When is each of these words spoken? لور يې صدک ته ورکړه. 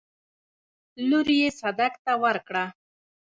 لور 1.09 1.27
يې 1.39 1.47
صدک 1.59 1.93
ته 2.05 2.13
ورکړه. 2.23 2.65